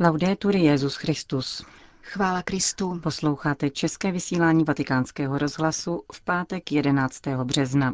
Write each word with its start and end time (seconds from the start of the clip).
Laudetur 0.00 0.56
Jezus 0.56 0.96
Christus. 0.96 1.64
Chvála 2.02 2.42
Kristu. 2.42 3.00
Posloucháte 3.02 3.70
české 3.70 4.12
vysílání 4.12 4.64
Vatikánského 4.64 5.38
rozhlasu 5.38 6.02
v 6.12 6.20
pátek 6.20 6.72
11. 6.72 7.20
března. 7.44 7.92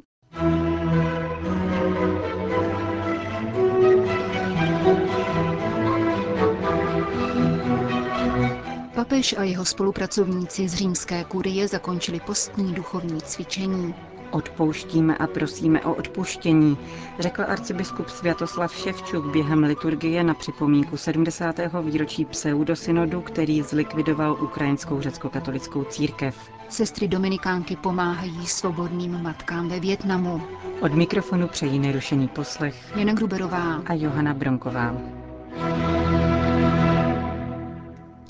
Papež 8.94 9.34
a 9.38 9.42
jeho 9.42 9.64
spolupracovníci 9.64 10.68
z 10.68 10.74
římské 10.74 11.24
kurie 11.24 11.68
zakončili 11.68 12.20
postní 12.20 12.74
duchovní 12.74 13.20
cvičení. 13.20 13.94
Odpouštíme 14.30 15.16
a 15.16 15.26
prosíme 15.26 15.80
o 15.80 15.94
odpuštění, 15.94 16.78
řekl 17.18 17.42
arcibiskup 17.48 18.08
Světoslav 18.08 18.74
Ševčuk 18.74 19.26
během 19.32 19.64
liturgie 19.64 20.24
na 20.24 20.34
připomínku 20.34 20.96
70. 20.96 21.56
výročí 21.82 22.24
pseudosynodu, 22.24 23.20
který 23.20 23.62
zlikvidoval 23.62 24.32
ukrajinskou 24.44 25.00
řecko-katolickou 25.00 25.84
církev. 25.84 26.50
Sestry 26.68 27.08
Dominikánky 27.08 27.76
pomáhají 27.76 28.46
svobodným 28.46 29.22
matkám 29.22 29.68
ve 29.68 29.80
Větnamu. 29.80 30.42
Od 30.80 30.94
mikrofonu 30.94 31.48
přejí 31.48 31.78
nerušený 31.78 32.28
poslech 32.28 32.96
Jana 32.96 33.12
Gruberová 33.12 33.74
a 33.86 33.94
Johana 33.94 34.34
Bronková. 34.34 34.94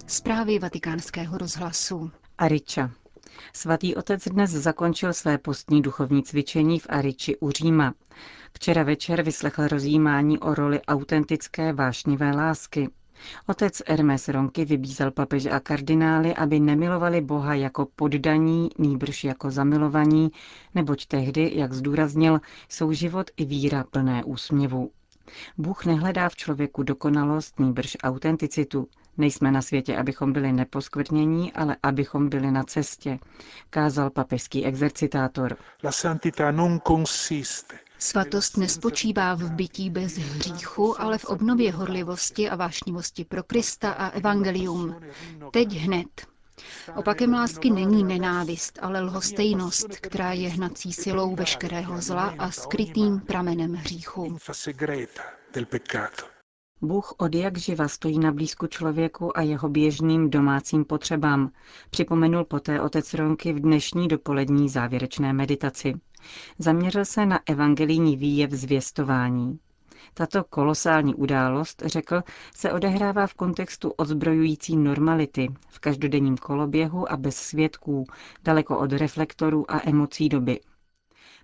Zprávy 0.07 0.59
vatikánského 0.59 1.39
rozhlasu. 1.39 2.11
Ariča. 2.39 2.91
Svatý 3.53 3.95
otec 3.97 4.29
dnes 4.29 4.51
zakončil 4.51 5.13
své 5.13 5.39
postní 5.39 5.83
duchovní 5.83 6.23
cvičení 6.23 6.79
v 6.79 6.87
Ariči 6.91 7.37
u 7.37 7.51
Říma. 7.51 7.95
Včera 8.53 8.83
večer 8.83 9.23
vyslechl 9.23 9.69
rozjímání 9.69 10.39
o 10.39 10.55
roli 10.55 10.83
autentické 10.83 11.73
vášnivé 11.73 12.31
lásky. 12.33 12.89
Otec 13.47 13.83
Hermes 13.89 14.29
Ronky 14.29 14.65
vybízel 14.65 15.11
papeže 15.11 15.51
a 15.51 15.61
kardinály, 15.61 16.35
aby 16.35 16.61
nemilovali 16.61 17.21
Boha 17.21 17.55
jako 17.55 17.87
poddaní, 17.97 18.69
nýbrž 18.79 19.25
jako 19.25 19.51
zamilovaní, 19.51 20.31
neboť 20.75 21.07
tehdy, 21.07 21.53
jak 21.55 21.73
zdůraznil, 21.73 22.41
jsou 22.69 22.93
život 22.93 23.31
i 23.37 23.45
víra 23.45 23.85
plné 23.85 24.25
úsměvu. 24.25 24.91
Bůh 25.59 25.87
nehledá 25.87 26.29
v 26.29 26.37
člověku 26.37 26.83
dokonalost, 26.83 27.61
nýbrž 27.61 27.97
autenticitu. 28.03 28.89
Nejsme 29.19 29.51
na 29.53 29.63
světě, 29.63 29.97
abychom 29.97 30.33
byli 30.33 30.53
neposkvrnění, 30.53 31.53
ale 31.53 31.77
abychom 31.83 32.29
byli 32.29 32.51
na 32.51 32.65
cestě, 32.65 33.19
kázal 33.71 34.11
papežský 34.11 34.65
exercitátor. 34.65 35.57
Svatost 37.99 38.57
nespočívá 38.57 39.35
v 39.35 39.51
bytí 39.53 39.91
bez 39.91 40.19
hříchu, 40.19 41.01
ale 41.01 41.19
v 41.19 41.25
obnově 41.25 41.73
horlivosti 41.73 42.51
a 42.51 42.57
vášnivosti 42.57 43.25
pro 43.25 43.43
Krista 43.43 43.93
a 43.93 44.09
evangelium. 44.09 44.97
Teď 45.53 45.73
hned. 45.73 46.27
Opakem 46.97 47.33
lásky 47.33 47.71
není 47.71 48.05
nenávist, 48.05 48.79
ale 48.83 49.01
lhostejnost, 49.01 49.89
která 49.89 50.33
je 50.33 50.49
hnací 50.49 50.93
silou 50.93 51.35
veškerého 51.35 52.01
zla 52.01 52.35
a 52.39 52.51
skrytým 52.51 53.21
pramenem 53.21 53.75
hříchu. 53.75 54.39
Bůh 56.83 57.15
od 57.19 57.35
jak 57.35 57.59
živa 57.59 57.89
stojí 57.89 58.19
na 58.19 58.33
blízku 58.33 58.67
člověku 58.67 59.39
a 59.39 59.43
jeho 59.43 59.69
běžným 59.69 60.31
domácím 60.31 60.85
potřebám, 60.85 61.51
připomenul 61.91 62.45
poté 62.45 62.81
otec 62.81 63.15
Ronky 63.15 63.53
v 63.53 63.61
dnešní 63.61 64.09
dopolední 64.09 64.69
závěrečné 64.69 65.33
meditaci. 65.33 65.95
Zaměřil 66.59 67.05
se 67.05 67.27
na 67.27 67.41
evangelijní 67.47 68.17
výjev 68.17 68.51
zvěstování. 68.51 69.59
Tato 70.15 70.45
kolosální 70.45 71.15
událost, 71.15 71.83
řekl, 71.87 72.23
se 72.55 72.73
odehrává 72.73 73.27
v 73.27 73.35
kontextu 73.35 73.91
odzbrojující 73.91 74.77
normality, 74.77 75.49
v 75.69 75.79
každodenním 75.79 76.37
koloběhu 76.37 77.13
a 77.13 77.17
bez 77.17 77.37
svědků, 77.37 78.05
daleko 78.45 78.79
od 78.79 78.93
reflektorů 78.93 79.71
a 79.71 79.81
emocí 79.89 80.29
doby. 80.29 80.61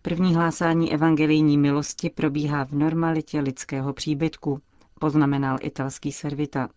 První 0.03 0.35
hlásání 0.35 0.93
evangelijní 0.93 1.59
milosti 1.59 2.11
probíhá 2.11 2.65
v 2.65 2.73
normalitě 2.73 3.41
lidského 3.41 3.93
příbytku, 3.93 4.61
poznamenal 5.01 5.59
italský 5.63 6.13
servita, 6.13 6.69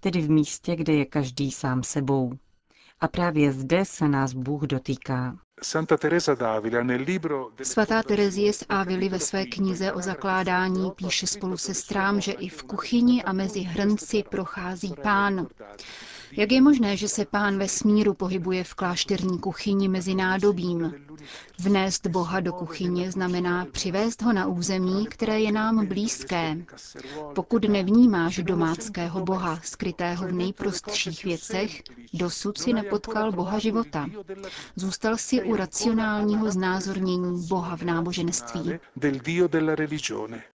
tedy 0.00 0.20
v 0.20 0.30
místě, 0.30 0.76
kde 0.76 0.92
je 0.92 1.04
každý 1.04 1.50
sám 1.50 1.82
sebou. 1.82 2.32
A 3.00 3.08
právě 3.08 3.52
zde 3.52 3.84
se 3.84 4.08
nás 4.08 4.32
Bůh 4.32 4.62
dotýká. 4.62 5.36
Svatá 7.62 8.02
Terezie 8.02 8.52
z 8.52 8.64
Ávily 8.68 9.08
ve 9.08 9.18
své 9.20 9.44
knize 9.46 9.92
o 9.92 10.00
zakládání 10.00 10.90
píše 10.90 11.26
spolu 11.26 11.56
sestrám, 11.56 12.20
že 12.20 12.32
i 12.32 12.48
v 12.48 12.62
kuchyni 12.62 13.22
a 13.24 13.32
mezi 13.32 13.60
hrnci 13.60 14.22
prochází 14.30 14.94
pán. 15.02 15.46
Jak 16.32 16.52
je 16.52 16.60
možné, 16.62 16.96
že 16.96 17.08
se 17.08 17.24
pán 17.24 17.58
ve 17.58 17.68
smíru 17.68 18.14
pohybuje 18.14 18.64
v 18.64 18.74
klášterní 18.74 19.38
kuchyni 19.38 19.88
mezi 19.88 20.14
nádobím? 20.14 20.94
Vnést 21.58 22.06
Boha 22.06 22.40
do 22.40 22.52
kuchyně 22.52 23.12
znamená 23.12 23.64
přivést 23.72 24.22
ho 24.22 24.32
na 24.32 24.46
území, 24.46 25.06
které 25.06 25.40
je 25.40 25.52
nám 25.52 25.86
blízké. 25.86 26.56
Pokud 27.34 27.64
nevnímáš 27.68 28.36
domáckého 28.38 29.20
Boha, 29.24 29.60
skrytého 29.62 30.26
v 30.28 30.32
nejprostších 30.32 31.24
věcech, 31.24 31.82
dosud 32.14 32.58
si 32.58 32.72
nepotkal 32.72 33.32
Boha 33.32 33.58
života. 33.58 34.06
Zůstal 34.76 35.16
si 35.16 35.42
u 35.42 35.56
racionálního 35.56 36.50
znázornění 36.50 37.46
Boha 37.48 37.76
v 37.76 37.82
náboženství. 37.82 38.72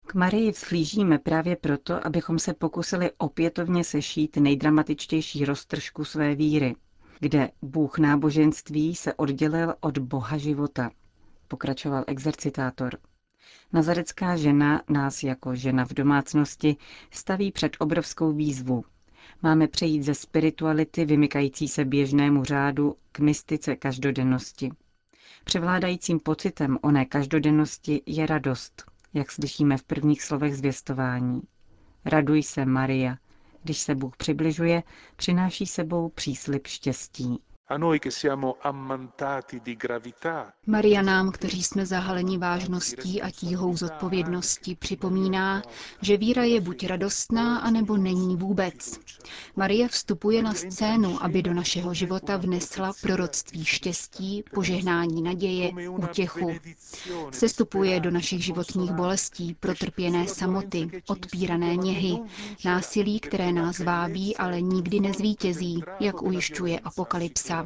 K 0.07 0.13
Marii 0.13 0.51
vzhlížíme 0.51 1.18
právě 1.19 1.56
proto, 1.56 2.07
abychom 2.07 2.40
se 2.40 2.53
pokusili 2.53 3.12
opětovně 3.18 3.84
sešít 3.84 4.38
nejdramatičtější 4.38 5.45
roztržku 5.45 6.06
své 6.06 6.35
víry, 6.35 6.75
kde 7.19 7.50
Bůh 7.62 7.97
náboženství 7.97 8.95
se 8.95 9.13
oddělil 9.13 9.73
od 9.79 9.97
Boha 9.97 10.38
života, 10.38 10.91
pokračoval 11.47 12.03
exercitátor. 12.07 12.97
Nazarecká 13.73 14.35
žena 14.35 14.81
nás 14.90 15.23
jako 15.23 15.56
žena 15.56 15.85
v 15.85 15.94
domácnosti 15.94 16.75
staví 17.12 17.51
před 17.51 17.78
obrovskou 17.79 18.31
výzvu. 18.34 18.84
Máme 19.44 19.68
přejít 19.68 20.03
ze 20.03 20.13
spirituality 20.16 21.06
vymykající 21.06 21.68
se 21.68 21.85
běžnému 21.85 22.44
řádu 22.44 22.95
k 23.12 23.19
mystice 23.19 23.75
každodennosti. 23.75 24.72
Převládajícím 25.44 26.19
pocitem 26.19 26.78
oné 26.81 27.06
každodennosti 27.06 28.01
je 28.06 28.25
radost, 28.25 28.84
jak 29.13 29.31
slyšíme 29.31 29.78
v 29.78 29.84
prvních 29.84 30.23
slovech 30.23 30.57
zvěstování. 30.57 31.41
Raduj 32.06 32.44
se, 32.44 32.66
Maria, 32.66 33.18
když 33.63 33.78
se 33.79 33.95
Bůh 33.95 34.18
přibližuje, 34.18 34.84
přináší 35.16 35.66
sebou 35.66 36.09
příslip 36.09 36.68
štěstí. 36.68 37.40
Maria 40.68 41.02
nám, 41.02 41.32
kteří 41.32 41.64
jsme 41.64 41.86
zahaleni 41.86 42.38
vážností 42.38 43.22
a 43.22 43.32
tíhou 43.32 43.78
zodpovědnosti, 43.78 44.76
připomíná, 44.76 45.62
že 46.02 46.18
víra 46.18 46.44
je 46.44 46.62
buď 46.62 46.86
radostná, 46.86 47.58
anebo 47.58 47.98
není 47.98 48.36
vůbec. 48.38 49.00
Maria 49.56 49.88
vstupuje 49.88 50.44
na 50.44 50.54
scénu, 50.54 51.24
aby 51.24 51.42
do 51.42 51.54
našeho 51.54 51.94
života 51.94 52.38
vnesla 52.38 52.94
proroctví 53.02 53.66
štěstí, 53.66 54.44
požehnání 54.54 55.22
naděje, 55.22 55.90
útěchu. 55.90 56.52
Sestupuje 57.32 58.00
do 58.00 58.12
našich 58.12 58.44
životních 58.46 58.92
bolestí, 58.92 59.56
protrpěné 59.60 60.28
samoty, 60.28 60.90
odpírané 61.08 61.76
něhy, 61.76 62.20
násilí, 62.66 63.20
které 63.20 63.52
nás 63.52 63.80
vábí, 63.80 64.38
ale 64.38 64.62
nikdy 64.62 65.00
nezvítězí, 65.00 65.84
jak 66.00 66.22
ujišťuje 66.22 66.80
apokalypsa. 66.80 67.56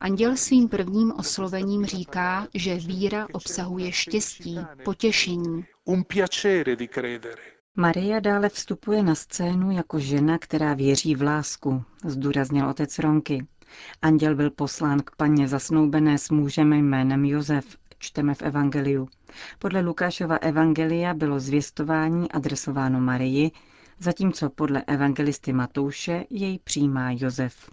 Anděl 0.00 0.36
svým 0.36 0.68
prvním 0.68 1.12
oslovením 1.12 1.86
říká, 1.86 2.46
že 2.54 2.74
víra 2.74 3.26
obsahuje 3.32 3.92
štěstí, 3.92 4.58
potěšení. 4.84 5.64
Maria 7.76 8.20
dále 8.20 8.48
vstupuje 8.48 9.02
na 9.02 9.14
scénu 9.14 9.70
jako 9.70 9.98
žena, 9.98 10.38
která 10.38 10.74
věří 10.74 11.14
v 11.14 11.22
lásku, 11.22 11.84
zdůraznil 12.04 12.68
otec 12.68 12.98
Ronky. 12.98 13.46
Anděl 14.02 14.34
byl 14.34 14.50
poslán 14.50 15.00
k 15.00 15.16
paně 15.16 15.48
zasnoubené 15.48 16.18
s 16.18 16.30
mužem 16.30 16.72
jménem 16.72 17.24
Josef, 17.24 17.76
čteme 17.98 18.34
v 18.34 18.42
Evangeliu. 18.42 19.08
Podle 19.58 19.80
Lukášova 19.80 20.36
Evangelia 20.36 21.14
bylo 21.14 21.40
zvěstování 21.40 22.32
adresováno 22.32 23.00
Marii, 23.00 23.50
zatímco 24.00 24.50
podle 24.50 24.84
evangelisty 24.86 25.52
Matouše 25.52 26.24
jej 26.30 26.58
přijímá 26.58 27.10
Josef. 27.10 27.70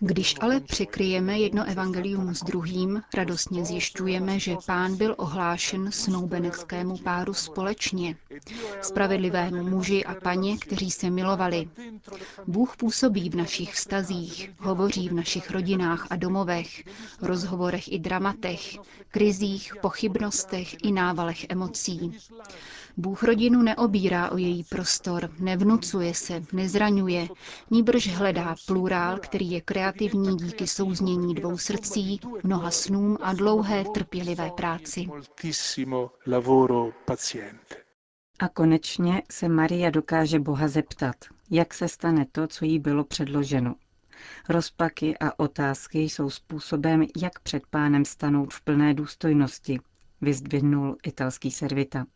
Když 0.00 0.34
ale 0.40 0.60
překryjeme 0.60 1.38
jedno 1.38 1.64
evangelium 1.68 2.34
s 2.34 2.42
druhým, 2.44 3.02
radostně 3.14 3.64
zjišťujeme, 3.64 4.38
že 4.38 4.56
pán 4.66 4.96
byl 4.96 5.14
ohlášen 5.18 5.92
snoubeneckému 5.92 6.98
páru 6.98 7.34
společně, 7.34 8.16
spravedlivému 8.82 9.62
muži 9.62 10.04
a 10.04 10.14
paně, 10.14 10.58
kteří 10.58 10.90
se 10.90 11.10
milovali. 11.10 11.68
Bůh 12.46 12.76
působí 12.76 13.30
v 13.30 13.34
našich 13.34 13.74
vztazích, 13.74 14.50
hovoří 14.58 15.08
v 15.08 15.12
našich 15.14 15.50
rodinách 15.50 16.06
a 16.10 16.16
domovech, 16.16 16.84
rozhovorech 17.22 17.92
i 17.92 17.98
dramatech, 17.98 18.76
krizích, 19.10 19.72
pochybnostech 19.82 20.84
i 20.84 20.92
návalech 20.92 21.46
emocí. 21.48 22.12
Bůh 22.96 23.22
rodinu 23.22 23.62
neobírá 23.62 24.30
o 24.30 24.36
její 24.36 24.64
prostor, 24.64 25.30
nevnucuje 25.38 26.14
se, 26.14 26.42
nezraňuje, 26.52 27.28
níbrž 27.70 28.08
hledá 28.08 28.54
plurál, 28.66 29.18
který 29.18 29.50
je 29.50 29.60
kreativní 29.60 29.87
díky 30.36 30.66
souznění 30.66 31.34
dvou 31.34 31.58
srdcí, 31.58 32.20
mnoha 32.42 32.70
snům 32.70 33.18
a 33.20 33.32
dlouhé 33.32 33.84
trpělivé 33.94 34.50
práci. 34.50 35.08
A 38.38 38.48
konečně 38.48 39.22
se 39.30 39.48
Maria 39.48 39.90
dokáže 39.90 40.40
Boha 40.40 40.68
zeptat, 40.68 41.16
jak 41.50 41.74
se 41.74 41.88
stane 41.88 42.26
to, 42.32 42.46
co 42.46 42.64
jí 42.64 42.78
bylo 42.78 43.04
předloženo. 43.04 43.74
Rozpaky 44.48 45.18
a 45.18 45.38
otázky 45.38 45.98
jsou 45.98 46.30
způsobem, 46.30 47.04
jak 47.16 47.40
před 47.40 47.66
pánem 47.66 48.04
stanout 48.04 48.54
v 48.54 48.60
plné 48.60 48.94
důstojnosti, 48.94 49.78
vyzdvihnul 50.20 50.96
italský 51.06 51.50
servita. 51.50 52.06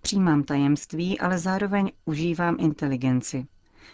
Přijímám 0.00 0.42
tajemství, 0.42 1.20
ale 1.20 1.38
zároveň 1.38 1.92
užívám 2.04 2.56
inteligenci. 2.60 3.46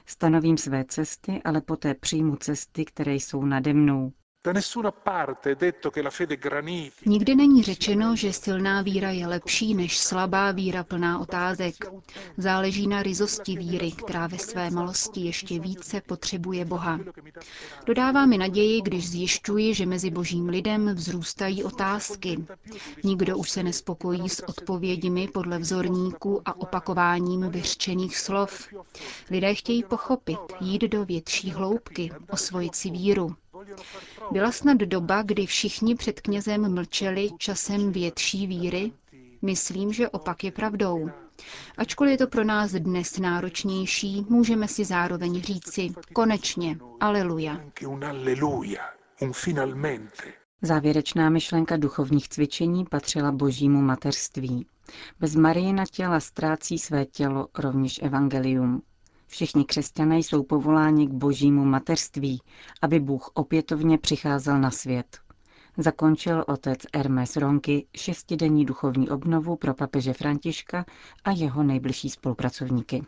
Stanovím 0.07 0.57
své 0.59 0.85
cesty, 0.85 1.43
ale 1.45 1.61
poté 1.61 1.95
přijmu 1.95 2.37
cesty, 2.37 2.85
které 2.85 3.15
jsou 3.15 3.45
nade 3.45 3.75
mnou. 3.75 4.13
Nikdy 7.07 7.35
není 7.35 7.63
řečeno, 7.63 8.17
že 8.17 8.33
silná 8.33 8.83
víra 8.83 9.11
je 9.11 9.27
lepší 9.27 9.75
než 9.75 9.99
slabá 9.99 10.53
víra 10.53 10.85
plná 10.85 11.19
otázek. 11.19 11.75
Záleží 12.37 12.87
na 12.87 13.03
rizosti 13.03 13.57
víry, 13.57 13.93
která 13.93 14.27
ve 14.27 14.39
své 14.39 14.71
malosti 14.71 15.21
ještě 15.21 15.61
více 15.61 16.01
potřebuje 16.01 16.65
Boha. 16.65 17.01
Dodává 17.87 18.27
mi 18.27 18.39
naději, 18.39 18.83
když 18.83 19.11
zjišťuji, 19.11 19.75
že 19.75 19.87
mezi 19.87 20.11
božím 20.11 20.49
lidem 20.49 20.95
vzrůstají 20.95 21.65
otázky. 21.65 22.45
Nikdo 23.05 23.37
už 23.37 23.51
se 23.51 23.63
nespokojí 23.63 24.29
s 24.29 24.49
odpověďmi 24.49 25.29
podle 25.29 25.59
vzorníků 25.59 26.43
a 26.45 26.61
opakováním 26.61 27.51
vyřčených 27.51 28.19
slov. 28.19 28.69
Lidé 29.31 29.55
chtějí 29.55 29.83
pochopit, 29.83 30.39
jít 30.61 30.83
do 30.83 31.05
větší 31.05 31.51
hloubky, 31.51 32.11
osvojit 32.31 32.75
si 32.75 32.91
víru. 32.91 33.37
Byla 34.31 34.53
snad 34.53 34.79
doba, 34.79 35.23
kdy 35.23 35.47
všichni 35.47 35.95
před 35.95 36.21
knězem 36.21 36.75
mlčeli 36.75 37.31
časem 37.39 37.93
větší 37.93 38.47
víry? 38.47 38.93
Myslím, 39.43 39.93
že 39.93 40.09
opak 40.09 40.45
je 40.45 40.53
pravdou. 40.53 41.11
Ačkoliv 41.79 42.11
je 42.11 42.19
to 42.19 42.27
pro 42.27 42.45
nás 42.45 42.73
dnes 42.73 43.19
náročnější, 43.19 44.27
můžeme 44.29 44.69
si 44.69 44.85
zároveň 44.85 45.43
říci 45.43 45.89
konečně, 46.13 46.79
aleluja. 47.01 47.61
Závěrečná 50.63 51.31
myšlenka 51.31 51.77
duchovních 51.77 52.29
cvičení 52.29 52.85
patřila 52.85 53.33
božímu 53.33 53.81
mateřství. 53.83 54.67
Bez 55.21 55.35
Marijina 55.37 55.85
těla 55.91 56.21
ztrácí 56.21 56.79
své 56.79 57.05
tělo 57.05 57.49
rovněž 57.59 58.01
evangelium. 58.03 58.83
Všichni 59.29 59.65
křesťané 59.65 60.19
jsou 60.19 60.43
povoláni 60.43 61.07
k 61.07 61.11
božímu 61.11 61.65
mateřství, 61.65 62.43
aby 62.83 63.01
Bůh 63.01 63.31
opětovně 63.35 63.99
přicházel 63.99 64.61
na 64.61 64.71
svět. 64.71 65.19
Zakončil 65.79 66.45
otec 66.49 66.79
Hermes 66.97 67.37
Ronky 67.37 67.87
šestidenní 67.97 68.65
duchovní 68.65 69.11
obnovu 69.11 69.57
pro 69.57 69.75
papeže 69.75 70.13
Františka 70.13 70.85
a 71.25 71.31
jeho 71.31 71.63
nejbližší 71.63 72.11
spolupracovníky. 72.11 73.03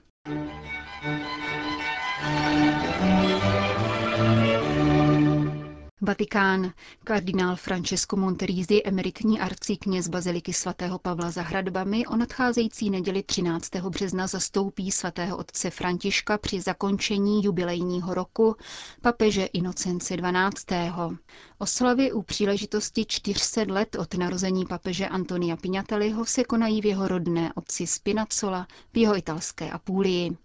Vatikán. 6.03 6.73
Kardinál 7.05 7.57
Francesco 7.57 8.17
Monterizzi, 8.17 8.83
emeritní 8.85 9.41
arcikněz 9.41 10.09
Baziliky 10.09 10.53
svatého 10.53 10.99
Pavla 10.99 11.31
za 11.31 11.43
hradbami, 11.43 12.07
o 12.07 12.17
nadcházející 12.17 12.91
neděli 12.91 13.23
13. 13.23 13.71
března 13.77 14.27
zastoupí 14.27 14.91
svatého 14.91 15.37
otce 15.37 15.71
Františka 15.71 16.39
při 16.39 16.61
zakončení 16.61 17.45
jubilejního 17.45 18.15
roku 18.15 18.57
papeže 19.01 19.45
Inocence 19.45 20.17
12. 20.17 20.67
Oslavy 21.59 22.13
u 22.13 22.23
příležitosti 22.23 23.05
400 23.05 23.61
let 23.69 23.97
od 23.99 24.15
narození 24.15 24.67
papeže 24.67 25.09
Antonia 25.09 25.57
Pignatelliho 25.57 26.25
se 26.25 26.45
konají 26.45 26.81
v 26.81 26.87
jeho 26.87 27.09
rodné 27.09 27.53
obci 27.55 27.87
Spinacola 27.87 28.67
v 28.93 28.97
jeho 28.99 29.17
italské 29.17 29.71
Apulii. 29.71 30.37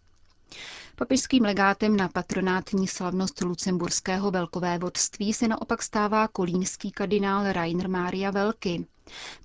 Papežským 0.97 1.43
legátem 1.43 1.97
na 1.97 2.07
patronátní 2.07 2.87
slavnost 2.87 3.41
lucemburského 3.41 4.31
velkovévodství 4.31 5.33
se 5.33 5.47
naopak 5.47 5.81
stává 5.83 6.27
kolínský 6.27 6.91
kardinál 6.91 7.53
Rainer 7.53 7.89
Mária 7.89 8.31
Velky. 8.31 8.85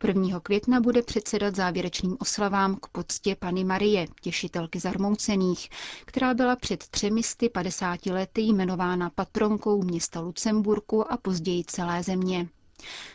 1. 0.06 0.40
května 0.40 0.80
bude 0.80 1.02
předsedat 1.02 1.56
závěrečným 1.56 2.16
oslavám 2.20 2.76
k 2.76 2.86
poctě 2.88 3.36
Pany 3.36 3.64
Marie, 3.64 4.06
těšitelky 4.22 4.80
zarmoucených, 4.80 5.68
která 6.04 6.34
byla 6.34 6.56
před 6.56 6.88
350 6.88 8.06
lety 8.06 8.40
jmenována 8.40 9.10
patronkou 9.10 9.82
města 9.82 10.20
Lucemburku 10.20 11.12
a 11.12 11.16
později 11.16 11.64
celé 11.64 12.02
země. 12.02 12.48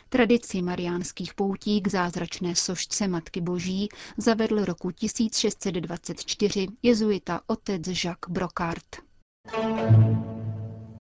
Tradici 0.08 0.62
mariánských 0.62 1.34
poutí 1.34 1.80
k 1.80 1.88
zázračné 1.88 2.54
sošce 2.54 3.08
Matky 3.08 3.40
Boží 3.40 3.88
zavedl 4.16 4.64
roku 4.64 4.90
1624 4.90 6.66
jezuita 6.82 7.40
otec 7.46 7.82
Jacques 7.86 8.28
Brocard. 8.32 8.86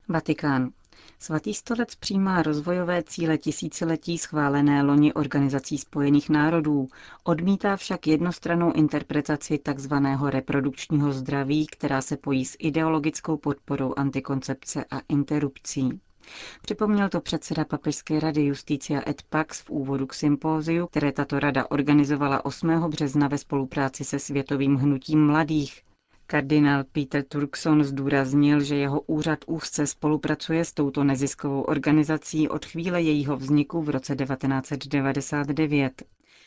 Vatikán. 0.07 0.72
Svatý 1.19 1.54
stolec 1.54 1.96
přijímá 1.96 2.42
rozvojové 2.42 3.04
cíle 3.04 3.38
tisíciletí 3.38 4.18
schválené 4.18 4.84
loni 4.84 5.13
Organizací 5.13 5.78
spojených 5.78 6.30
národů, 6.30 6.88
odmítá 7.24 7.75
však 7.75 8.07
jednostranou 8.07 8.72
interpretaci 8.74 9.60
tzv. 9.74 9.94
reprodukčního 10.25 11.13
zdraví, 11.13 11.68
která 11.68 12.02
se 12.02 12.18
pojí 12.18 12.46
s 12.46 12.56
ideologickou 12.60 13.38
podporou 13.38 13.94
antikoncepce 13.98 14.86
a 14.92 15.00
interrupcí. 15.10 16.00
Připomněl 16.62 17.10
to 17.10 17.22
předseda 17.22 17.66
Papežské 17.66 18.19
rady 18.19 18.42
Justícia 18.45 19.01
et 19.10 19.22
Pax 19.30 19.62
v 19.62 19.69
úvodu 19.69 20.07
k 20.07 20.13
sympóziu, 20.13 20.88
které 20.88 21.12
tato 21.12 21.39
rada 21.39 21.72
organizovala 21.72 22.45
8. 22.45 22.89
března 22.89 23.27
ve 23.27 23.38
spolupráci 23.38 24.04
se 24.04 24.19
Světovým 24.19 24.75
hnutím 24.75 25.25
mladých. 25.27 25.81
Kardinál 26.27 26.83
Peter 26.92 27.24
Turkson 27.24 27.83
zdůraznil, 27.83 28.63
že 28.63 28.75
jeho 28.75 29.01
úřad 29.01 29.39
úzce 29.48 29.88
spolupracuje 29.88 30.66
s 30.66 30.74
touto 30.74 31.04
neziskovou 31.04 31.62
organizací 31.62 32.50
od 32.50 32.66
chvíle 32.66 33.01
jejího 33.01 33.38
vzniku 33.38 33.81
v 33.81 33.89
roce 33.89 34.16
1999. 34.16 36.04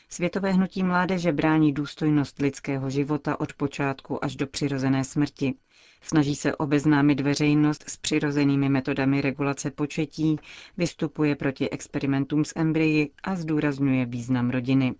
Světové 0.09 0.51
hnutí 0.51 0.83
mládeže 0.83 1.31
brání 1.31 1.73
důstojnost 1.73 2.39
lidského 2.39 2.89
života 2.89 3.39
od 3.39 3.53
počátku 3.53 4.23
až 4.25 4.35
do 4.35 4.47
přirozené 4.47 5.03
smrti. 5.03 5.53
Snaží 6.01 6.35
se 6.35 6.55
obeznámit 6.55 7.21
veřejnost 7.21 7.83
s 7.89 7.97
přirozenými 7.97 8.69
metodami 8.69 9.21
regulace 9.21 9.71
početí, 9.71 10.35
vystupuje 10.77 11.35
proti 11.35 11.69
experimentům 11.69 12.45
s 12.45 12.53
embryi 12.55 13.09
a 13.23 13.35
zdůrazňuje 13.35 14.05
význam 14.05 14.49
rodiny. 14.49 14.93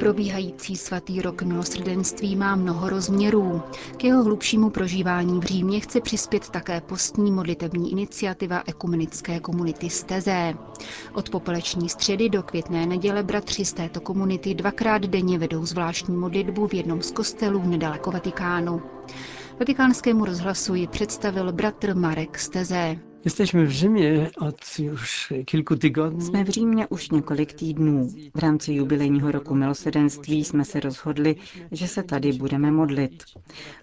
Probíhající 0.00 0.76
svatý 0.76 1.22
rok 1.22 1.42
milosrdenství 1.42 2.36
má 2.36 2.56
mnoho 2.56 2.88
rozměrů. 2.88 3.62
K 3.96 4.04
jeho 4.04 4.24
hlubšímu 4.24 4.70
prožívání 4.70 5.40
v 5.40 5.44
Římě 5.44 5.80
chce 5.80 6.00
přispět 6.00 6.48
také 6.50 6.80
postní 6.80 7.32
modlitební 7.32 7.92
iniciativa 7.92 8.62
ekumenické 8.66 9.40
komunity 9.40 9.90
Stezé. 9.90 10.54
Od 11.14 11.30
popeleční 11.30 11.88
středy 11.88 12.28
do 12.28 12.42
květné 12.42 12.86
neděle 12.86 13.22
bratři 13.22 13.64
z 13.64 13.72
této 13.72 14.00
komunity 14.00 14.54
dvakrát 14.54 15.02
denně 15.02 15.38
vedou 15.38 15.66
zvláštní 15.66 16.16
modlitbu 16.16 16.66
v 16.66 16.74
jednom 16.74 17.02
z 17.02 17.10
kostelů 17.10 17.62
nedaleko 17.66 18.10
Vatikánu. 18.10 18.82
Vatikánskému 19.58 20.24
rozhlasu 20.24 20.74
ji 20.74 20.86
představil 20.86 21.52
bratr 21.52 21.94
Marek 21.96 22.38
Stezé. 22.38 23.09
Jesteśmy 23.24 23.66
w 23.66 23.70
Rzymie 23.70 24.30
od 24.38 24.56
już 24.78 25.32
kilku 25.44 25.76
tygodni. 25.76 26.22
Jsme 26.22 26.44
v 26.44 26.48
Římě 26.48 26.86
už 26.86 27.10
několik 27.10 27.52
týdnů. 27.52 28.08
V 28.34 28.38
rámci 28.38 28.72
jubilejního 28.72 29.30
roku 29.32 29.54
milosedenství 29.54 30.44
jsme 30.44 30.64
se 30.64 30.80
rozhodli, 30.80 31.36
že 31.72 31.88
se 31.88 32.02
tady 32.02 32.32
budeme 32.32 32.70
modlit. 32.70 33.24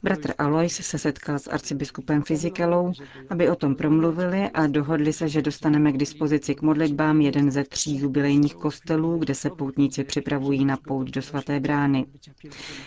Bratr 0.03 0.33
Alois 0.37 0.73
se 0.75 0.97
setkal 0.97 1.39
s 1.39 1.47
arcibiskupem 1.47 2.21
Fizikelou, 2.23 2.91
aby 3.29 3.49
o 3.49 3.55
tom 3.55 3.75
promluvili 3.75 4.49
a 4.49 4.67
dohodli 4.67 5.13
se, 5.13 5.29
že 5.29 5.41
dostaneme 5.41 5.91
k 5.91 5.97
dispozici 5.97 6.55
k 6.55 6.61
modlitbám 6.61 7.21
jeden 7.21 7.51
ze 7.51 7.63
tří 7.63 7.97
jubilejních 7.97 8.55
kostelů, 8.55 9.17
kde 9.17 9.35
se 9.35 9.49
poutníci 9.49 10.03
připravují 10.03 10.65
na 10.65 10.77
pout 10.77 11.09
do 11.09 11.21
svaté 11.21 11.59
brány. 11.59 12.05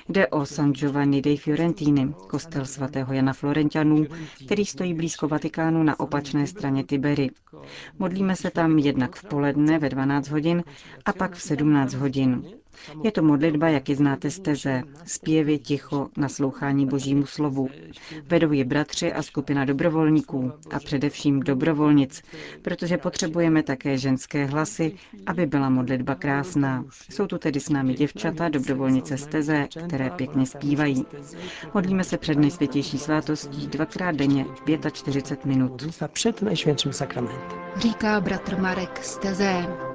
Jde 0.09 0.26
o 0.28 0.47
San 0.47 0.73
Giovanni 0.73 1.23
dei 1.23 1.37
Fiorentini, 1.37 2.14
kostel 2.28 2.64
svatého 2.66 3.12
Jana 3.12 3.33
Florentianů, 3.33 4.07
který 4.45 4.64
stojí 4.64 4.95
blízko 4.95 5.28
Vatikánu 5.28 5.83
na 5.83 6.00
opačné 6.00 6.39
straně 6.47 6.85
Tibery. 6.85 7.30
Modlíme 7.99 8.37
se 8.37 8.50
tam 8.50 8.78
jednak 8.78 9.16
v 9.16 9.25
poledne 9.25 9.78
ve 9.78 9.88
12 9.88 10.28
hodin 10.28 10.64
a 11.04 11.12
pak 11.12 11.35
v 11.35 11.42
17 11.42 11.94
hodin. 11.94 12.60
Je 13.04 13.12
to 13.12 13.22
modlitba, 13.22 13.68
jak 13.68 13.88
ji 13.88 13.94
znáte 13.94 14.30
z 14.30 14.38
teze, 14.40 14.82
zpěvy, 15.06 15.58
ticho, 15.58 16.08
naslouchání 16.16 16.87
božímu 16.87 17.26
slovu. 17.26 17.68
Vedou 18.25 18.52
ji 18.52 18.64
bratři 18.64 19.12
a 19.12 19.22
skupina 19.22 19.64
dobrovolníků 19.64 20.52
a 20.70 20.78
především 20.78 21.40
dobrovolnic, 21.40 22.22
protože 22.62 22.96
potřebujeme 22.99 23.62
také 23.62 23.99
ženské 23.99 24.44
hlasy, 24.44 24.92
aby 25.26 25.46
byla 25.46 25.70
modlitba 25.70 26.14
krásná. 26.14 26.84
Jsou 27.10 27.26
tu 27.26 27.38
tedy 27.38 27.60
s 27.60 27.68
námi 27.68 27.94
děvčata, 27.94 28.49
dobrovolnice 28.49 29.16
z 29.18 29.26
teze, 29.26 29.68
které 29.87 30.10
pěkně 30.10 30.46
zpívají. 30.46 31.04
Modlíme 31.75 32.04
se 32.04 32.18
před 32.18 32.38
nejsvětější 32.38 32.99
svátostí 32.99 33.66
dvakrát 33.66 34.14
denně 34.16 34.46
45 34.92 35.44
minut. 35.44 35.82
Před 36.12 36.42
nejsvětším 36.42 36.92
sakramentem. 36.92 37.58
Říká 37.76 38.20
bratr 38.20 38.56
Marek 38.60 39.04
z 39.04 39.16
teze. 39.16 39.89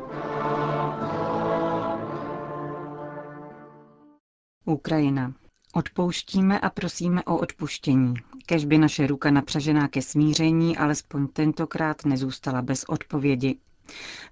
Ukrajina. 4.65 5.33
Odpouštíme 5.73 6.59
a 6.59 6.69
prosíme 6.69 7.23
o 7.23 7.37
odpuštění. 7.37 8.13
Kež 8.45 8.65
by 8.65 8.77
naše 8.77 9.07
ruka 9.07 9.31
napřažená 9.31 9.87
ke 9.87 10.01
smíření 10.01 10.77
alespoň 10.77 11.27
tentokrát 11.27 12.05
nezůstala 12.05 12.61
bez 12.61 12.83
odpovědi. 12.83 13.57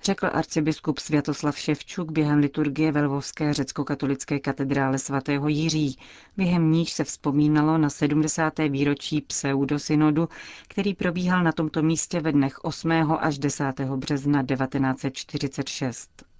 Řekl 0.04 0.30
arcibiskup 0.34 1.00
Světoslav 1.00 1.58
Ševčuk 1.58 2.12
během 2.12 2.40
liturgie 2.40 2.92
ve 2.92 3.02
Lvovské 3.06 3.54
řecko-katolické 3.54 4.40
katedrále 4.40 4.98
svatého 5.00 5.48
Jiří, 5.48 5.98
během 6.38 6.72
níž 6.72 6.94
se 6.94 7.04
vzpomínalo 7.04 7.78
na 7.78 7.90
70. 7.90 8.60
výročí 8.70 9.22
pseudosynodu, 9.22 10.30
který 10.68 10.94
probíhal 10.94 11.44
na 11.44 11.52
tomto 11.52 11.82
místě 11.82 12.20
ve 12.20 12.32
dnech 12.32 12.63
8. 12.63 12.92
až 13.20 13.38
10. 13.40 13.80
března 13.80 14.44
1946. 14.44 16.33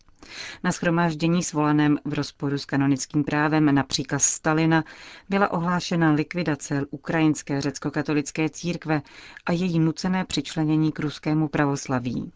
Na 0.63 0.72
schromáždění 0.72 1.44
svolaném 1.44 1.98
v 2.06 2.13
rozporu 2.13 2.58
s 2.58 2.65
kanonickým 2.65 3.24
právem 3.24 3.75
na 3.75 3.84
příkaz 3.84 4.24
Stalina 4.24 4.84
byla 5.30 5.51
ohlášena 5.51 6.12
likvidace 6.12 6.86
ukrajinské 6.92 7.62
řecko-katolické 7.62 8.50
církve 8.50 9.01
a 9.46 9.51
její 9.51 9.80
nucené 9.80 10.25
přičlenění 10.25 10.92
k 10.92 11.00
ruskému 11.00 11.48
pravoslaví. 11.48 12.32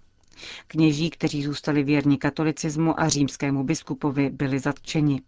Kněží, 0.67 1.09
kteří 1.09 1.43
zůstali 1.43 1.83
věrni 1.83 2.17
katolicismu 2.17 2.99
a 2.99 3.09
římskému 3.09 3.63
biskupovi, 3.63 4.29
byli 4.29 4.59
zatčeni. 4.59 5.21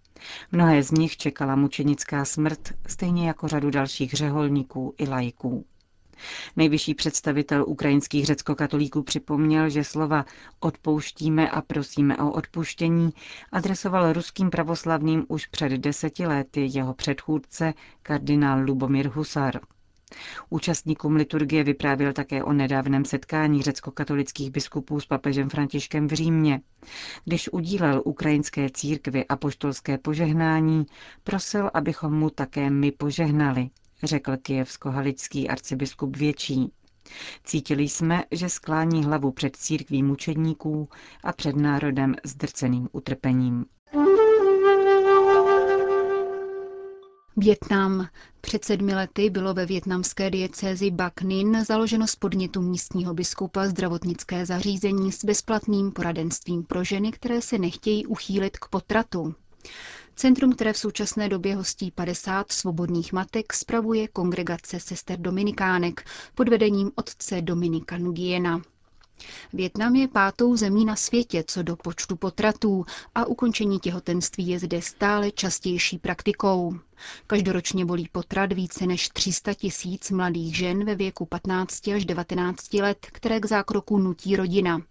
Mnohé 0.51 0.83
z 0.83 0.91
nich 0.91 1.17
čekala 1.17 1.55
mučenická 1.55 2.25
smrt, 2.25 2.73
stejně 2.87 3.27
jako 3.27 3.47
řadu 3.47 3.69
dalších 3.69 4.13
řeholníků 4.13 4.93
i 4.97 5.07
lajků. 5.09 5.65
Nejvyšší 6.55 6.93
představitel 6.93 7.63
ukrajinských 7.67 8.25
řeckokatolíků 8.25 9.03
připomněl, 9.03 9.69
že 9.69 9.83
slova 9.83 10.25
odpouštíme 10.59 11.49
a 11.49 11.61
prosíme 11.61 12.17
o 12.17 12.31
odpuštění 12.31 13.09
adresoval 13.51 14.13
ruským 14.13 14.49
pravoslavným 14.49 15.25
už 15.27 15.45
před 15.45 15.71
deseti 15.71 16.27
lety 16.27 16.69
jeho 16.73 16.93
předchůdce 16.93 17.73
kardinál 18.03 18.59
Lubomír 18.65 19.09
Husar. 19.09 19.59
Účastníkům 20.49 21.15
liturgie 21.15 21.63
vyprávěl 21.63 22.13
také 22.13 22.43
o 22.43 22.53
nedávném 22.53 23.05
setkání 23.05 23.61
řecko-katolických 23.61 24.51
biskupů 24.51 24.99
s 24.99 25.05
papežem 25.05 25.49
Františkem 25.49 26.07
v 26.07 26.13
Římě. 26.13 26.61
Když 27.25 27.49
udílel 27.53 28.01
ukrajinské 28.05 28.69
církvi 28.69 29.25
apoštolské 29.25 29.97
požehnání, 29.97 30.85
prosil, 31.23 31.69
abychom 31.73 32.13
mu 32.13 32.29
také 32.29 32.69
my 32.69 32.91
požehnali 32.91 33.69
řekl 34.03 34.37
kijevsko-halický 34.37 35.49
arcibiskup 35.49 36.17
Větší. 36.17 36.71
Cítili 37.43 37.83
jsme, 37.83 38.23
že 38.31 38.49
sklání 38.49 39.03
hlavu 39.03 39.31
před 39.31 39.55
církví 39.55 40.03
mučedníků 40.03 40.89
a 41.23 41.33
před 41.33 41.55
národem 41.55 42.15
zdrceným 42.25 42.89
utrpením. 42.91 43.65
Větnam. 47.37 48.07
Před 48.41 48.65
sedmi 48.65 48.95
lety 48.95 49.29
bylo 49.29 49.53
ve 49.53 49.65
větnamské 49.65 50.29
diecézi 50.29 50.91
Bac 50.91 51.13
Ninh 51.23 51.63
založeno 51.65 52.07
z 52.07 52.15
podnětu 52.15 52.61
místního 52.61 53.13
biskupa 53.13 53.67
zdravotnické 53.67 54.45
zařízení 54.45 55.11
s 55.11 55.25
bezplatným 55.25 55.91
poradenstvím 55.91 56.63
pro 56.63 56.83
ženy, 56.83 57.11
které 57.11 57.41
se 57.41 57.57
nechtějí 57.57 58.05
uchýlit 58.05 58.57
k 58.57 58.67
potratu. 58.67 59.35
Centrum, 60.15 60.53
které 60.53 60.73
v 60.73 60.77
současné 60.77 61.29
době 61.29 61.55
hostí 61.55 61.91
50 61.91 62.51
svobodných 62.51 63.13
matek, 63.13 63.53
spravuje 63.53 64.07
kongregace 64.07 64.79
sester 64.79 65.19
Dominikánek 65.19 66.05
pod 66.35 66.49
vedením 66.49 66.91
otce 66.95 67.41
Dominika 67.41 67.97
Nugiena. 67.97 68.61
Větnam 69.53 69.95
je 69.95 70.07
pátou 70.07 70.55
zemí 70.55 70.85
na 70.85 70.95
světě 70.95 71.43
co 71.47 71.63
do 71.63 71.75
počtu 71.75 72.15
potratů 72.15 72.85
a 73.15 73.25
ukončení 73.25 73.79
těhotenství 73.79 74.47
je 74.47 74.59
zde 74.59 74.81
stále 74.81 75.31
častější 75.31 75.97
praktikou. 75.97 76.73
Každoročně 77.27 77.85
bolí 77.85 78.09
potrat 78.11 78.53
více 78.53 78.85
než 78.85 79.09
300 79.09 79.53
tisíc 79.53 80.11
mladých 80.11 80.57
žen 80.57 80.85
ve 80.85 80.95
věku 80.95 81.25
15 81.25 81.87
až 81.87 82.05
19 82.05 82.73
let, 82.73 82.97
které 83.11 83.39
k 83.39 83.45
zákroku 83.45 83.97
nutí 83.97 84.35
rodina. 84.35 84.81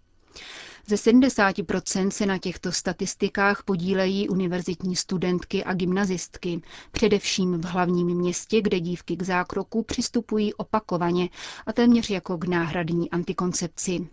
Ze 0.87 0.95
70% 0.95 2.09
se 2.09 2.25
na 2.25 2.37
těchto 2.37 2.71
statistikách 2.71 3.63
podílejí 3.63 4.29
univerzitní 4.29 4.95
studentky 4.95 5.63
a 5.63 5.73
gymnazistky, 5.73 6.61
především 6.91 7.61
v 7.61 7.65
hlavním 7.65 8.07
městě, 8.07 8.61
kde 8.61 8.79
dívky 8.79 9.15
k 9.17 9.23
zákroku 9.23 9.83
přistupují 9.83 10.53
opakovaně 10.53 11.29
a 11.65 11.73
téměř 11.73 12.09
jako 12.09 12.37
k 12.37 12.45
náhradní 12.47 13.09
antikoncepci. 13.11 14.07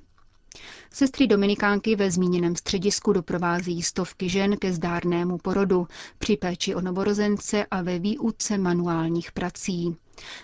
Sestry 0.90 1.26
Dominikánky 1.26 1.96
ve 1.96 2.10
zmíněném 2.10 2.56
středisku 2.56 3.12
doprovází 3.12 3.82
stovky 3.82 4.28
žen 4.28 4.56
ke 4.56 4.72
zdárnému 4.72 5.38
porodu, 5.38 5.88
při 6.18 6.36
péči 6.36 6.74
o 6.74 6.80
novorozence 6.80 7.66
a 7.70 7.82
ve 7.82 7.98
výuce 7.98 8.58
manuálních 8.58 9.32
prací. 9.32 9.96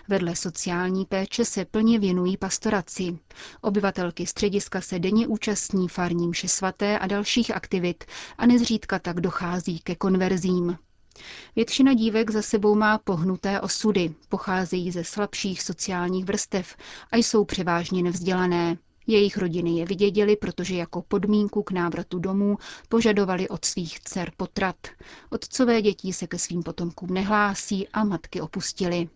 Vedle 0.07 0.35
sociální 0.35 1.05
péče 1.05 1.45
se 1.45 1.65
plně 1.65 1.99
věnují 1.99 2.37
pastoraci. 2.37 3.19
Obyvatelky 3.61 4.25
střediska 4.25 4.81
se 4.81 4.99
denně 4.99 5.27
účastní 5.27 5.87
farní 5.89 6.27
mše 6.27 6.47
svaté 6.47 6.99
a 6.99 7.07
dalších 7.07 7.55
aktivit 7.55 8.03
a 8.37 8.45
nezřídka 8.45 8.99
tak 8.99 9.21
dochází 9.21 9.79
ke 9.79 9.95
konverzím. 9.95 10.77
Většina 11.55 11.93
dívek 11.93 12.31
za 12.31 12.41
sebou 12.41 12.75
má 12.75 12.97
pohnuté 12.97 13.61
osudy, 13.61 14.13
pocházejí 14.29 14.91
ze 14.91 15.03
slabších 15.03 15.61
sociálních 15.61 16.25
vrstev 16.25 16.75
a 17.11 17.17
jsou 17.17 17.45
převážně 17.45 18.03
nevzdělané. 18.03 18.77
Jejich 19.07 19.37
rodiny 19.37 19.77
je 19.77 19.85
vyděděli, 19.85 20.35
protože 20.35 20.75
jako 20.75 21.01
podmínku 21.01 21.63
k 21.63 21.71
návratu 21.71 22.19
domů 22.19 22.57
požadovali 22.89 23.49
od 23.49 23.65
svých 23.65 23.99
dcer 23.99 24.31
potrat. 24.37 24.75
Otcové 25.29 25.81
dětí 25.81 26.13
se 26.13 26.27
ke 26.27 26.39
svým 26.39 26.63
potomkům 26.63 27.09
nehlásí 27.13 27.87
a 27.87 28.03
matky 28.03 28.41
opustili. 28.41 29.09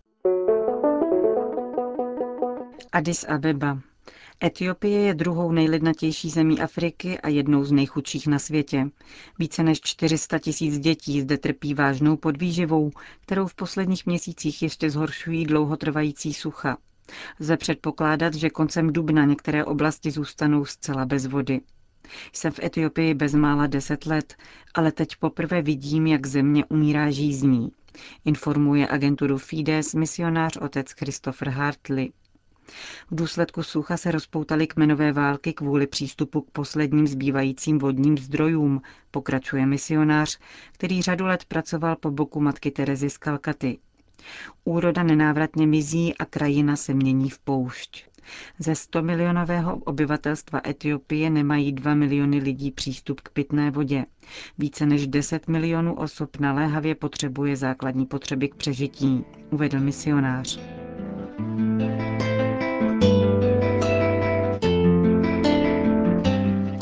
Addis 2.97 3.23
Abeba. 3.23 3.79
Etiopie 4.43 4.99
je 5.01 5.13
druhou 5.13 5.51
nejlidnatější 5.51 6.29
zemí 6.29 6.61
Afriky 6.61 7.19
a 7.19 7.29
jednou 7.29 7.63
z 7.63 7.71
nejchudších 7.71 8.27
na 8.27 8.39
světě. 8.39 8.89
Více 9.39 9.63
než 9.63 9.81
400 9.81 10.39
tisíc 10.39 10.79
dětí 10.79 11.21
zde 11.21 11.37
trpí 11.37 11.73
vážnou 11.73 12.17
podvýživou, 12.17 12.91
kterou 13.21 13.47
v 13.47 13.55
posledních 13.55 14.05
měsících 14.05 14.61
ještě 14.61 14.89
zhoršují 14.89 15.45
dlouhotrvající 15.45 16.33
sucha. 16.33 16.77
Lze 17.39 17.57
předpokládat, 17.57 18.33
že 18.33 18.49
koncem 18.49 18.93
dubna 18.93 19.25
některé 19.25 19.65
oblasti 19.65 20.11
zůstanou 20.11 20.65
zcela 20.65 21.05
bez 21.05 21.25
vody. 21.25 21.61
Jsem 22.33 22.51
v 22.51 22.59
Etiopii 22.63 23.13
bezmála 23.13 23.67
deset 23.67 24.05
let, 24.05 24.35
ale 24.73 24.91
teď 24.91 25.15
poprvé 25.19 25.61
vidím, 25.61 26.07
jak 26.07 26.27
země 26.27 26.65
umírá 26.65 27.11
žízní. 27.11 27.69
Informuje 28.25 28.87
agenturu 28.87 29.37
Fides 29.37 29.93
misionář 29.93 30.57
otec 30.57 30.91
Christopher 30.91 31.49
Hartley. 31.49 32.11
V 33.11 33.15
důsledku 33.15 33.63
sucha 33.63 33.97
se 33.97 34.11
rozpoutaly 34.11 34.67
kmenové 34.67 35.11
války 35.13 35.53
kvůli 35.53 35.87
přístupu 35.87 36.41
k 36.41 36.51
posledním 36.51 37.07
zbývajícím 37.07 37.79
vodním 37.79 38.17
zdrojům, 38.17 38.81
pokračuje 39.11 39.65
misionář, 39.65 40.39
který 40.71 41.01
řadu 41.01 41.25
let 41.25 41.45
pracoval 41.45 41.95
po 41.95 42.11
boku 42.11 42.39
matky 42.39 42.71
Terezy 42.71 43.09
z 43.09 43.17
Kalkaty. 43.17 43.77
Úroda 44.63 45.03
nenávratně 45.03 45.67
mizí 45.67 46.17
a 46.17 46.25
krajina 46.25 46.75
se 46.75 46.93
mění 46.93 47.29
v 47.29 47.39
poušť. 47.39 48.05
Ze 48.59 48.75
100 48.75 49.01
milionového 49.01 49.75
obyvatelstva 49.77 50.61
Etiopie 50.67 51.29
nemají 51.29 51.71
2 51.73 51.93
miliony 51.93 52.39
lidí 52.39 52.71
přístup 52.71 53.21
k 53.21 53.29
pitné 53.29 53.71
vodě. 53.71 54.05
Více 54.57 54.85
než 54.85 55.07
10 55.07 55.47
milionů 55.47 55.93
osob 55.95 56.39
naléhavě 56.39 56.95
potřebuje 56.95 57.55
základní 57.55 58.05
potřeby 58.05 58.49
k 58.49 58.55
přežití, 58.55 59.23
uvedl 59.51 59.79
misionář. 59.79 60.59